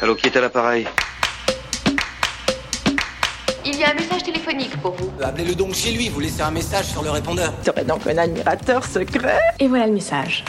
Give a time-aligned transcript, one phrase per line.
[0.00, 0.86] Allô, qui est à l'appareil
[3.64, 5.10] Il y a un message téléphonique pour vous.
[5.22, 7.52] Appelez-le donc chez lui, vous laissez un message sur le répondeur.
[7.64, 10.44] Tu aurais donc un admirateur secret Et voilà le message.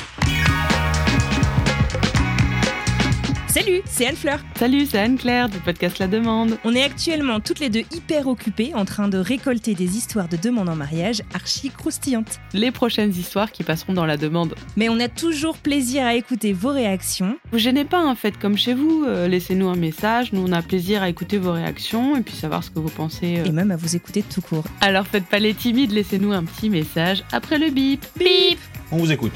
[3.57, 4.39] Salut, c'est Anne-Fleur.
[4.55, 6.59] Salut, c'est Anne-Claire du podcast La Demande.
[6.63, 10.37] On est actuellement toutes les deux hyper occupées en train de récolter des histoires de
[10.37, 12.39] demande en mariage archi croustillantes.
[12.53, 14.53] Les prochaines histoires qui passeront dans La Demande.
[14.75, 17.39] Mais on a toujours plaisir à écouter vos réactions.
[17.51, 20.61] Vous gênez pas, hein, faites comme chez vous, euh, laissez-nous un message, nous on a
[20.61, 23.39] plaisir à écouter vos réactions et puis savoir ce que vous pensez.
[23.39, 23.45] euh.
[23.45, 24.65] Et même à vous écouter tout court.
[24.81, 28.05] Alors faites pas les timides, laissez-nous un petit message après le bip.
[28.19, 28.59] Bip
[28.91, 29.33] On vous écoute.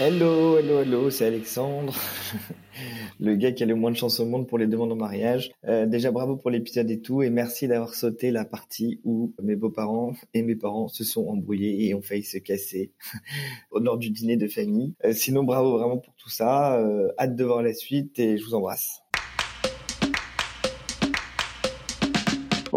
[0.00, 1.92] Hello, hello, hello, c'est Alexandre,
[3.20, 5.50] le gars qui a le moins de chance au monde pour les demandes en mariage.
[5.66, 9.56] Euh, déjà bravo pour l'épisode et tout, et merci d'avoir sauté la partie où mes
[9.56, 12.92] beaux-parents et mes parents se sont embrouillés et ont failli se casser
[13.74, 14.94] lors du dîner de famille.
[15.04, 18.44] Euh, sinon bravo vraiment pour tout ça, euh, hâte de voir la suite et je
[18.44, 19.02] vous embrasse.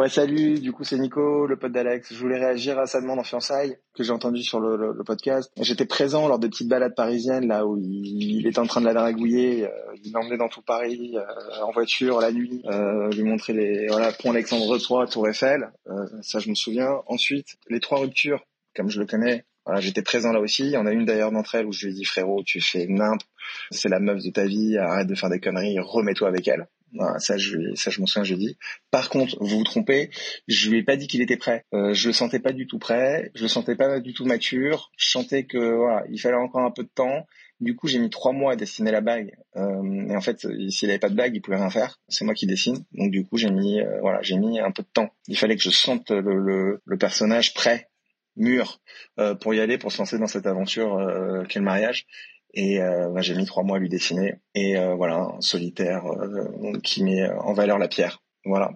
[0.02, 2.12] Ouais, salut, du coup c'est Nico, le pote d'Alex.
[2.12, 5.52] Je voulais réagir à sa demande en fiançailles que j'ai entendu sur le, podcast.
[5.62, 8.88] J'étais présent lors des petites balades parisiennes, là où il, il était en train de
[8.88, 9.66] la dragouiller.
[9.66, 9.70] euh,
[10.04, 14.12] il l'emmenait dans tout Paris, euh, en voiture, la nuit, euh, lui montrer les voilà,
[14.12, 15.72] pont Alexandre III, Tour Eiffel.
[15.86, 17.04] Euh, ça, je me souviens.
[17.06, 18.44] Ensuite, les trois ruptures,
[18.76, 19.46] comme je le connais.
[19.68, 20.64] Voilà, j'étais présent là aussi.
[20.64, 22.60] Il y en a une d'ailleurs d'entre elles où je lui ai dit frérot, tu
[22.60, 23.22] fais nimp,
[23.70, 26.66] c'est la meuf de ta vie, arrête de faire des conneries, remets-toi avec elle.
[26.94, 28.58] Voilà, ça, je, ça, je m'en souviens, je lui dit.
[28.90, 30.10] Par contre, vous vous trompez,
[30.48, 31.66] je lui ai pas dit qu'il était prêt.
[31.74, 34.92] Euh, je le sentais pas du tout prêt, je le sentais pas du tout mature.
[34.98, 37.26] Je sentais que voilà, il fallait encore un peu de temps.
[37.60, 39.36] Du coup, j'ai mis trois mois à dessiner la bague.
[39.56, 42.00] Euh, et en fait, s'il avait pas de bague, il pouvait rien faire.
[42.08, 42.84] C'est moi qui dessine.
[42.94, 45.12] Donc du coup, j'ai mis euh, voilà, j'ai mis un peu de temps.
[45.28, 47.88] Il fallait que je sente le, le, le personnage prêt,
[48.36, 48.82] mûr,
[49.20, 52.08] euh, pour y aller, pour se lancer dans cette aventure euh, qu'est le mariage.
[52.54, 54.36] Et euh, bah, j'ai mis trois mois à lui dessiner.
[54.56, 58.22] Et euh, voilà, un solitaire euh, qui met en valeur la pierre.
[58.46, 58.72] Voilà.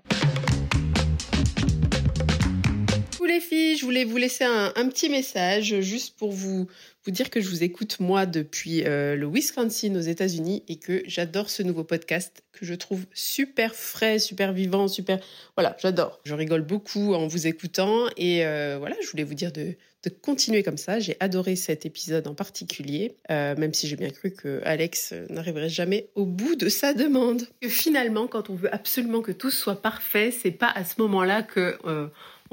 [3.40, 6.68] Filles, je voulais vous laisser un, petit message juste pour vous,
[7.03, 11.03] vous dire que je vous écoute moi depuis euh, le Wisconsin aux États-Unis et que
[11.06, 15.19] j'adore ce nouveau podcast que je trouve super frais, super vivant, super...
[15.57, 16.19] Voilà, j'adore.
[16.24, 19.75] Je rigole beaucoup en vous écoutant et euh, voilà, je voulais vous dire de,
[20.22, 21.00] continuer comme ça.
[21.00, 25.68] J'ai adoré cet épisode en particulier, euh, même si j'ai bien cru que Alex n'arriverait
[25.68, 27.47] jamais au bout de sa demande.
[27.59, 31.41] Que finalement, quand on veut absolument que tout soit parfait, c'est pas à ce moment-là
[31.41, 31.79] que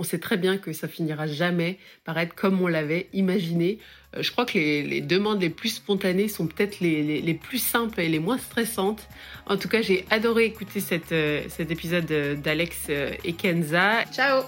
[0.02, 3.78] on sait très bien que ça finira jamais par être comme on l'avait imaginé.
[4.16, 7.34] Euh, je crois que les, les demandes les plus spontanées sont peut-être les, les- les
[7.34, 9.08] plus simples et les moins stressantes.
[9.46, 14.04] En tout cas, j'ai adoré écouter cette, euh, cet épisode euh, d'Alex et Kenza.
[14.12, 14.42] Ciao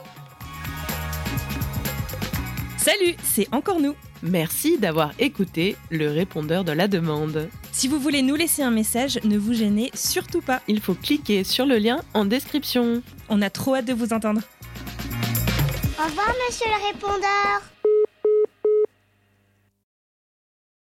[2.77, 3.95] Salut, c'est encore nous.
[4.23, 7.49] Merci d'avoir écouté le répondeur de la demande.
[7.73, 10.63] Si vous voulez nous laisser un message, ne vous gênez surtout pas.
[10.69, 13.03] Il faut cliquer sur le lien en description.
[13.29, 14.41] On a trop hâte de vous entendre.
[15.97, 17.74] Au revoir, monsieur le répondeur.